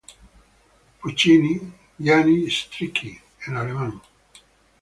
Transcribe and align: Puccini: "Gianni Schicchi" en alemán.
Puccini: 0.99 1.53
"Gianni 1.95 2.49
Schicchi" 2.49 3.15
en 3.45 3.55
alemán. 3.55 4.01